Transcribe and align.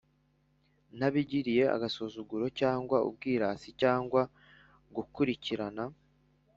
ntabigiriye 0.97 1.63
agasuzuguro 1.75 2.45
cyangwa 2.59 2.97
ubwirasi 3.07 3.69
cyangwa 3.81 4.21
gukurikirana 4.95 5.83